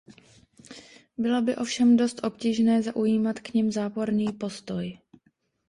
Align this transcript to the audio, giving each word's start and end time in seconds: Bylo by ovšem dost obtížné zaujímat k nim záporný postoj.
Bylo 1.17 1.41
by 1.41 1.55
ovšem 1.55 1.97
dost 1.97 2.23
obtížné 2.25 2.81
zaujímat 2.83 3.39
k 3.39 3.53
nim 3.53 3.71
záporný 3.71 4.25
postoj. 4.33 4.97